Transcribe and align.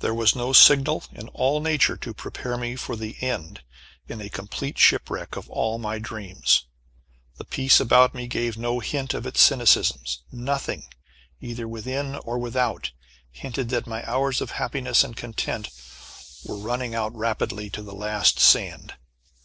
There 0.00 0.12
was 0.12 0.34
no 0.34 0.52
signal 0.52 1.04
in 1.12 1.28
all 1.28 1.60
nature 1.60 1.96
to 1.96 2.12
prepare 2.12 2.56
me 2.56 2.74
for 2.74 2.96
the 2.96 3.14
end 3.20 3.62
in 4.08 4.20
a 4.20 4.28
complete 4.28 4.76
shipwreck 4.76 5.36
of 5.36 5.48
all 5.48 5.78
my 5.78 6.00
dreams. 6.00 6.66
The 7.36 7.44
peace 7.44 7.78
about 7.78 8.12
me 8.12 8.26
gave 8.26 8.56
no 8.58 8.80
hint 8.80 9.14
of 9.14 9.24
its 9.24 9.40
cynicism. 9.40 10.00
Nothing, 10.32 10.88
either 11.40 11.68
within 11.68 12.16
or 12.16 12.38
without, 12.40 12.90
hinted 13.30 13.68
that 13.68 13.86
my 13.86 14.04
hours 14.04 14.40
of 14.40 14.50
happiness 14.50 15.04
and 15.04 15.16
content 15.16 15.70
were 16.44 16.56
running 16.58 16.96
out 16.96 17.14
rapidly 17.14 17.70
to 17.70 17.82
the 17.84 17.94
last 17.94 18.40
sand! 18.40 18.94